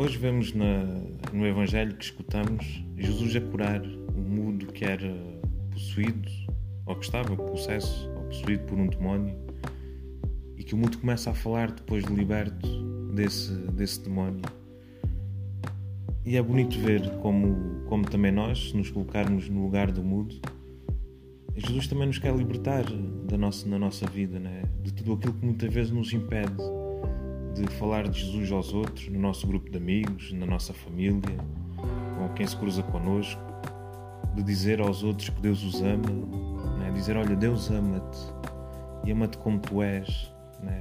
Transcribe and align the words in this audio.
Hoje 0.00 0.16
vemos 0.16 0.54
na, 0.54 0.82
no 1.30 1.46
Evangelho 1.46 1.94
que 1.94 2.04
escutamos 2.04 2.82
Jesus 2.96 3.36
a 3.36 3.40
curar 3.42 3.82
um 4.16 4.22
mudo 4.22 4.68
que 4.68 4.82
era 4.82 5.14
possuído, 5.70 6.26
ou 6.86 6.96
que 6.96 7.04
estava 7.04 7.36
possesso, 7.36 8.08
ou 8.16 8.22
possuído 8.22 8.64
por 8.64 8.78
um 8.78 8.86
demónio, 8.86 9.36
e 10.56 10.64
que 10.64 10.74
o 10.74 10.78
mudo 10.78 10.96
começa 10.96 11.28
a 11.28 11.34
falar 11.34 11.70
depois 11.70 12.02
de 12.02 12.14
liberto 12.14 12.66
desse, 13.14 13.52
desse 13.72 14.00
demónio. 14.00 14.40
E 16.24 16.34
é 16.34 16.42
bonito 16.42 16.78
ver 16.78 17.06
como, 17.18 17.84
como 17.84 18.08
também 18.08 18.32
nós, 18.32 18.70
se 18.70 18.76
nos 18.78 18.88
colocarmos 18.88 19.50
no 19.50 19.62
lugar 19.64 19.92
do 19.92 20.02
mudo, 20.02 20.34
Jesus 21.54 21.86
também 21.88 22.06
nos 22.06 22.18
quer 22.18 22.34
libertar 22.34 22.84
da 23.28 23.36
nossa, 23.36 23.68
na 23.68 23.78
nossa 23.78 24.06
vida, 24.06 24.38
né? 24.38 24.62
de 24.82 24.94
tudo 24.94 25.12
aquilo 25.12 25.34
que 25.34 25.44
muitas 25.44 25.70
vezes 25.70 25.92
nos 25.92 26.10
impede 26.10 26.79
de 27.66 27.74
falar 27.74 28.08
de 28.08 28.20
Jesus 28.20 28.50
aos 28.52 28.72
outros, 28.72 29.08
no 29.08 29.18
nosso 29.18 29.46
grupo 29.46 29.70
de 29.70 29.76
amigos, 29.76 30.32
na 30.32 30.46
nossa 30.46 30.72
família, 30.72 31.36
com 32.18 32.28
quem 32.34 32.46
se 32.46 32.56
cruza 32.56 32.82
connosco, 32.82 33.40
de 34.34 34.42
dizer 34.42 34.80
aos 34.80 35.02
outros 35.02 35.28
que 35.28 35.40
Deus 35.40 35.62
os 35.64 35.80
ama, 35.82 36.08
né? 36.78 36.90
dizer: 36.92 37.16
Olha, 37.16 37.34
Deus 37.34 37.70
ama-te 37.70 38.18
e 39.04 39.12
ama-te 39.12 39.38
como 39.38 39.58
tu 39.58 39.82
és. 39.82 40.32
Né? 40.62 40.80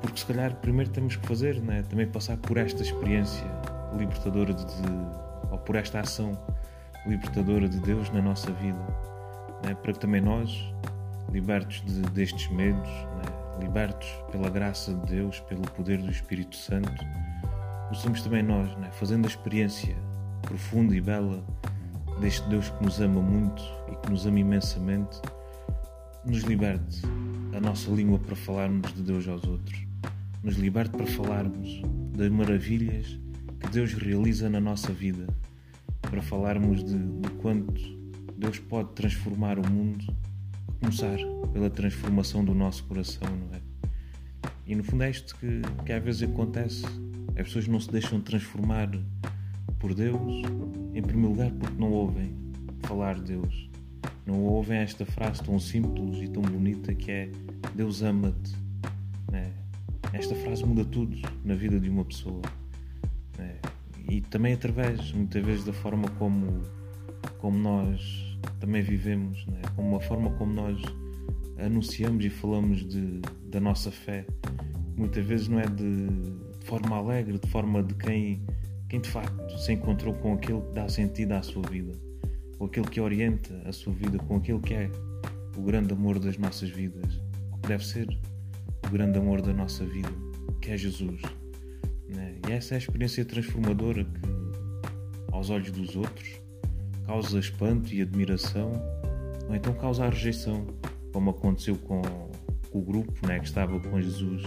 Porque 0.00 0.20
se 0.20 0.26
calhar 0.26 0.54
primeiro 0.56 0.90
temos 0.90 1.16
que 1.16 1.26
fazer, 1.26 1.60
né? 1.60 1.82
também 1.88 2.06
passar 2.06 2.36
por 2.36 2.56
esta 2.56 2.82
experiência 2.82 3.46
libertadora 3.96 4.54
de, 4.54 4.64
ou 5.50 5.58
por 5.58 5.76
esta 5.76 6.00
ação 6.00 6.32
libertadora 7.06 7.68
de 7.68 7.80
Deus 7.80 8.10
na 8.10 8.20
nossa 8.22 8.50
vida, 8.52 8.78
né? 9.64 9.74
para 9.74 9.92
que 9.92 9.98
também 9.98 10.20
nós, 10.20 10.72
libertos 11.32 11.82
de, 11.86 12.02
destes 12.10 12.48
medos, 12.50 12.88
né? 12.88 13.39
Libertos 13.60 14.08
pela 14.32 14.48
graça 14.48 14.94
de 14.94 15.06
Deus, 15.06 15.40
pelo 15.40 15.62
poder 15.62 15.98
do 15.98 16.10
Espírito 16.10 16.56
Santo, 16.56 16.90
possamos 17.88 18.22
também 18.22 18.42
nós, 18.42 18.74
né, 18.78 18.90
fazendo 18.92 19.26
a 19.26 19.28
experiência 19.28 19.96
profunda 20.42 20.96
e 20.96 21.00
bela 21.00 21.44
deste 22.20 22.48
Deus 22.48 22.70
que 22.70 22.84
nos 22.84 23.00
ama 23.00 23.20
muito 23.20 23.62
e 23.90 23.96
que 23.96 24.10
nos 24.10 24.26
ama 24.26 24.40
imensamente, 24.40 25.20
nos 26.24 26.42
liberte 26.42 27.02
a 27.54 27.60
nossa 27.60 27.90
língua 27.90 28.18
para 28.18 28.36
falarmos 28.36 28.92
de 28.94 29.02
Deus 29.02 29.28
aos 29.28 29.44
outros, 29.44 29.78
nos 30.42 30.56
liberte 30.56 30.90
para 30.90 31.06
falarmos 31.06 31.82
das 32.16 32.30
maravilhas 32.30 33.18
que 33.60 33.68
Deus 33.70 33.92
realiza 33.94 34.48
na 34.48 34.60
nossa 34.60 34.92
vida, 34.92 35.26
para 36.02 36.22
falarmos 36.22 36.82
de, 36.82 36.98
de 36.98 37.30
quanto 37.40 37.80
Deus 38.36 38.58
pode 38.58 38.90
transformar 38.92 39.58
o 39.58 39.70
mundo 39.70 40.04
começar 40.80 41.16
pela 41.52 41.70
transformação 41.70 42.44
do 42.44 42.54
nosso 42.54 42.84
coração, 42.84 43.28
não 43.28 43.56
é? 43.56 43.60
E 44.66 44.74
no 44.74 44.84
fundo 44.84 45.02
é 45.02 45.10
isto 45.10 45.34
que, 45.36 45.62
que 45.84 45.92
às 45.92 46.02
vezes 46.02 46.22
acontece. 46.22 46.84
As 47.30 47.46
pessoas 47.46 47.66
não 47.66 47.80
se 47.80 47.90
deixam 47.90 48.20
transformar 48.20 48.88
por 49.78 49.94
Deus, 49.94 50.44
em 50.94 51.02
primeiro 51.02 51.30
lugar 51.30 51.50
porque 51.50 51.80
não 51.80 51.90
ouvem 51.90 52.32
falar 52.82 53.16
de 53.16 53.32
Deus. 53.32 53.68
Não 54.24 54.44
ouvem 54.44 54.78
esta 54.78 55.04
frase 55.04 55.42
tão 55.42 55.58
simples 55.58 56.22
e 56.22 56.28
tão 56.28 56.42
bonita 56.42 56.94
que 56.94 57.10
é 57.10 57.32
Deus 57.74 58.02
ama-te. 58.02 58.54
Né? 59.32 59.52
Esta 60.12 60.34
frase 60.36 60.64
muda 60.64 60.84
tudo 60.84 61.16
na 61.44 61.54
vida 61.54 61.80
de 61.80 61.88
uma 61.88 62.04
pessoa. 62.04 62.42
Né? 63.36 63.56
E 64.08 64.20
também 64.20 64.52
através, 64.52 65.12
muitas 65.12 65.44
vezes, 65.44 65.64
da 65.64 65.72
forma 65.72 66.08
como, 66.10 66.62
como 67.38 67.58
nós 67.58 68.29
também 68.58 68.82
vivemos, 68.82 69.46
né? 69.46 69.60
como 69.74 69.96
a 69.96 70.00
forma 70.00 70.30
como 70.32 70.52
nós 70.52 70.80
anunciamos 71.58 72.24
e 72.24 72.30
falamos 72.30 72.86
de, 72.86 73.20
da 73.50 73.60
nossa 73.60 73.90
fé. 73.90 74.26
Muitas 74.96 75.24
vezes 75.24 75.48
não 75.48 75.60
é 75.60 75.66
de, 75.66 76.06
de, 76.06 76.66
forma 76.66 76.96
alegre, 76.96 77.38
de 77.38 77.48
forma 77.48 77.82
de 77.82 77.94
quem, 77.94 78.42
quem 78.88 79.00
de 79.00 79.08
facto 79.08 79.58
se 79.58 79.72
encontrou 79.72 80.14
com 80.14 80.34
aquele 80.34 80.60
que 80.60 80.72
dá 80.72 80.88
sentido 80.88 81.32
à 81.32 81.42
sua 81.42 81.62
vida, 81.68 81.92
com 82.58 82.66
aquele 82.66 82.86
que 82.86 83.00
orienta 83.00 83.62
a 83.66 83.72
sua 83.72 83.92
vida, 83.92 84.18
com 84.18 84.36
aquele 84.36 84.60
que 84.60 84.74
é 84.74 84.90
o 85.56 85.62
grande 85.62 85.92
amor 85.92 86.18
das 86.18 86.36
nossas 86.38 86.70
vidas, 86.70 87.20
o 87.52 87.58
que 87.58 87.68
deve 87.68 87.86
ser 87.86 88.08
o 88.86 88.90
grande 88.90 89.18
amor 89.18 89.40
da 89.42 89.52
nossa 89.52 89.84
vida, 89.84 90.10
que 90.60 90.70
é 90.70 90.76
Jesus. 90.76 91.20
Né? 92.08 92.36
E 92.48 92.52
essa 92.52 92.74
é 92.74 92.76
a 92.76 92.78
experiência 92.78 93.24
transformadora 93.24 94.04
que, 94.04 95.32
aos 95.32 95.50
olhos 95.50 95.70
dos 95.70 95.96
outros, 95.96 96.40
causa 97.06 97.38
espanto 97.38 97.92
e 97.92 98.02
admiração, 98.02 98.72
ou 99.48 99.54
então 99.54 99.74
causa 99.74 100.04
a 100.04 100.08
rejeição, 100.08 100.66
como 101.12 101.30
aconteceu 101.30 101.76
com, 101.76 102.02
o 102.72 102.80
grupo 102.80 103.26
né, 103.26 103.38
que 103.38 103.46
estava 103.46 103.78
com 103.80 104.00
Jesus. 104.00 104.42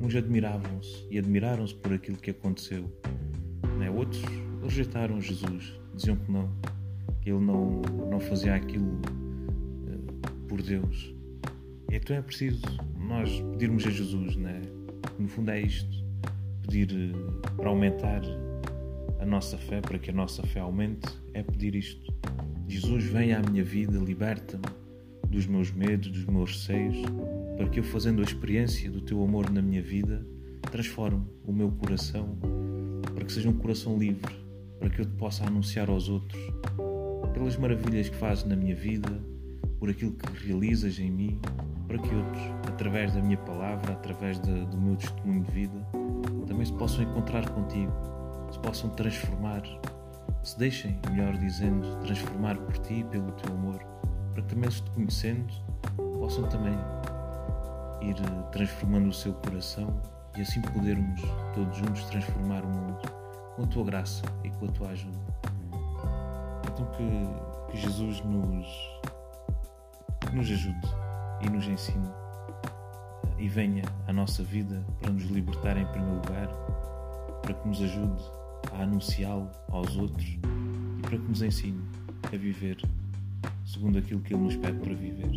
Uns 0.00 0.14
admiravam-se 0.14 1.06
e 1.10 1.18
admiraram-se 1.18 1.74
por 1.74 1.92
aquilo 1.92 2.16
que 2.16 2.30
aconteceu. 2.30 2.90
Né? 3.78 3.90
Outros 3.90 4.22
rejeitaram 4.62 5.20
Jesus, 5.20 5.78
diziam 5.94 6.16
que 6.16 6.32
não, 6.32 6.50
que 7.20 7.30
ele 7.30 7.40
não, 7.40 7.82
não 8.10 8.20
fazia 8.20 8.54
aquilo 8.54 8.86
uh, 8.86 10.46
por 10.48 10.62
Deus. 10.62 11.14
Então 11.90 12.16
é 12.16 12.22
preciso 12.22 12.62
nós 12.98 13.40
pedirmos 13.52 13.86
a 13.86 13.90
Jesus, 13.90 14.36
né? 14.36 14.60
no 15.18 15.28
fundo 15.28 15.50
é 15.50 15.60
isto, 15.60 16.04
pedir 16.62 17.14
uh, 17.14 17.56
para 17.56 17.68
aumentar 17.68 18.22
a 19.20 19.26
nossa 19.26 19.58
fé, 19.58 19.80
para 19.80 19.98
que 19.98 20.10
a 20.10 20.14
nossa 20.14 20.42
fé 20.42 20.60
aumente, 20.60 21.06
é 21.34 21.42
pedir 21.42 21.74
isto. 21.74 22.12
Jesus, 22.66 23.04
vem 23.04 23.34
à 23.34 23.40
minha 23.40 23.62
vida, 23.62 23.98
liberta-me 23.98 24.64
dos 25.28 25.46
meus 25.46 25.70
medos, 25.70 26.10
dos 26.10 26.24
meus 26.24 26.52
receios, 26.52 26.96
para 27.56 27.68
que 27.68 27.80
eu, 27.80 27.84
fazendo 27.84 28.20
a 28.20 28.24
experiência 28.24 28.90
do 28.90 29.00
teu 29.00 29.22
amor 29.22 29.50
na 29.50 29.60
minha 29.60 29.82
vida, 29.82 30.26
transforme 30.70 31.24
o 31.44 31.52
meu 31.52 31.70
coração, 31.70 32.38
para 33.14 33.24
que 33.24 33.32
seja 33.32 33.48
um 33.48 33.56
coração 33.56 33.98
livre, 33.98 34.34
para 34.78 34.88
que 34.88 35.02
eu 35.02 35.04
te 35.04 35.12
possa 35.12 35.44
anunciar 35.44 35.90
aos 35.90 36.08
outros, 36.08 36.40
pelas 37.34 37.56
maravilhas 37.56 38.08
que 38.08 38.16
fazes 38.16 38.44
na 38.44 38.56
minha 38.56 38.74
vida, 38.74 39.08
por 39.78 39.90
aquilo 39.90 40.12
que 40.12 40.46
realizas 40.46 40.98
em 40.98 41.10
mim, 41.10 41.38
para 41.86 41.98
que 41.98 42.14
outros, 42.14 42.42
através 42.66 43.12
da 43.12 43.20
minha 43.20 43.38
palavra, 43.38 43.92
através 43.92 44.38
do 44.38 44.78
meu 44.78 44.96
testemunho 44.96 45.44
de 45.44 45.52
vida, 45.52 45.86
também 46.46 46.64
se 46.64 46.72
possam 46.72 47.02
encontrar 47.02 47.48
contigo 47.50 48.19
se 48.50 48.58
possam 48.58 48.90
transformar, 48.90 49.62
se 50.42 50.58
deixem, 50.58 50.98
melhor 51.10 51.36
dizendo, 51.36 51.96
transformar 52.04 52.56
por 52.56 52.78
ti 52.78 53.00
e 53.00 53.04
pelo 53.04 53.30
teu 53.32 53.52
amor, 53.54 53.78
para 54.32 54.42
que 54.42 54.54
também 54.54 54.70
se 54.70 54.82
te 54.82 54.90
conhecendo 54.90 55.52
possam 56.20 56.44
também 56.48 56.74
ir 58.02 58.14
eh, 58.14 58.42
transformando 58.52 59.08
o 59.08 59.12
seu 59.12 59.32
coração 59.32 60.00
e 60.36 60.42
assim 60.42 60.60
podermos 60.60 61.20
todos 61.54 61.76
juntos 61.76 62.04
transformar 62.04 62.62
o 62.62 62.68
mundo 62.68 63.00
com 63.56 63.64
a 63.64 63.66
tua 63.66 63.84
graça 63.84 64.22
e 64.44 64.50
com 64.50 64.66
a 64.66 64.68
tua 64.68 64.88
ajuda. 64.90 65.18
Então 66.68 66.86
que, 66.92 67.72
que 67.72 67.78
Jesus 67.78 68.22
nos, 68.22 68.66
nos 70.32 70.50
ajude 70.50 70.88
e 71.40 71.50
nos 71.50 71.66
ensine 71.66 72.08
eh, 72.08 73.42
e 73.42 73.48
venha 73.48 73.84
à 74.06 74.12
nossa 74.12 74.42
vida 74.42 74.84
para 75.00 75.10
nos 75.10 75.24
libertar 75.24 75.76
em 75.76 75.86
primeiro 75.86 76.16
lugar, 76.16 76.48
para 77.42 77.54
que 77.54 77.66
nos 77.66 77.82
ajude 77.82 78.22
a 78.72 78.82
anunciá-lo 78.82 79.50
aos 79.68 79.96
outros 79.96 80.26
e 80.98 81.02
para 81.02 81.18
que 81.18 81.28
nos 81.28 81.42
ensine 81.42 81.80
a 82.22 82.36
viver 82.36 82.76
segundo 83.64 83.98
aquilo 83.98 84.20
que 84.20 84.34
Ele 84.34 84.42
nos 84.42 84.56
pede 84.56 84.78
para 84.78 84.94
viver. 84.94 85.30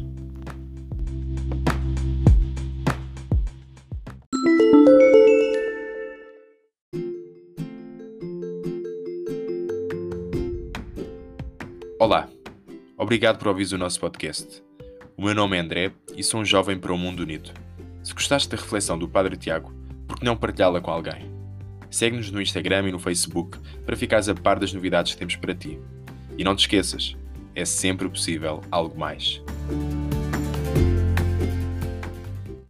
Olá, 11.99 12.27
obrigado 12.97 13.37
por 13.37 13.47
ouvir 13.47 13.73
o 13.73 13.77
nosso 13.77 13.99
podcast. 13.99 14.61
O 15.15 15.23
meu 15.23 15.33
nome 15.33 15.55
é 15.55 15.59
André 15.59 15.93
e 16.17 16.23
sou 16.23 16.41
um 16.41 16.45
jovem 16.45 16.77
para 16.77 16.91
o 16.91 16.97
mundo 16.97 17.21
unido. 17.21 17.51
Se 18.03 18.13
gostaste 18.13 18.49
da 18.49 18.57
reflexão 18.57 18.97
do 18.97 19.07
Padre 19.07 19.37
Tiago, 19.37 19.71
por 20.05 20.19
que 20.19 20.25
não 20.25 20.35
partilhá-la 20.35 20.81
com 20.81 20.91
alguém? 20.91 21.32
Segue-nos 21.93 22.31
no 22.31 22.41
Instagram 22.41 22.89
e 22.89 22.91
no 22.91 22.97
Facebook 22.97 23.59
para 23.85 23.95
ficares 23.95 24.27
a 24.27 24.33
par 24.33 24.57
das 24.57 24.73
novidades 24.73 25.13
que 25.13 25.19
temos 25.19 25.35
para 25.35 25.53
ti. 25.53 25.77
E 26.35 26.43
não 26.43 26.55
te 26.55 26.61
esqueças, 26.61 27.15
é 27.53 27.65
sempre 27.65 28.09
possível 28.09 28.63
algo 28.71 28.97
mais. 28.97 29.39